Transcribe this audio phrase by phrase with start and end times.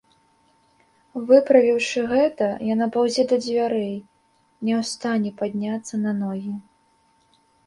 [1.27, 3.93] Выправіўшы гэта, яна паўзе да дзвярэй,
[4.71, 6.53] ня ў стане падняцца на ногі.